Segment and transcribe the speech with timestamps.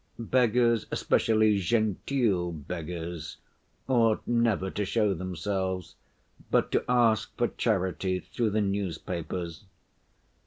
[0.17, 3.37] Beggars, especially genteel beggars,
[3.87, 5.93] ought never to show themselves,
[6.49, 9.65] but to ask for charity through the newspapers.